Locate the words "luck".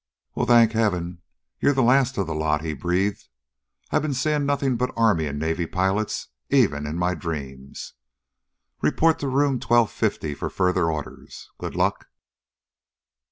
11.75-12.07